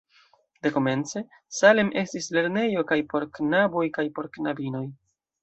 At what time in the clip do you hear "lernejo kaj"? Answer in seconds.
2.39-2.99